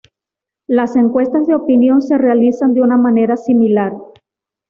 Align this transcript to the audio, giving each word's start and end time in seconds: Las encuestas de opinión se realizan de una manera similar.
Las 0.65 0.95
encuestas 0.95 1.45
de 1.45 1.53
opinión 1.53 2.01
se 2.01 2.17
realizan 2.17 2.73
de 2.73 2.81
una 2.81 2.97
manera 2.97 3.37
similar. 3.37 3.93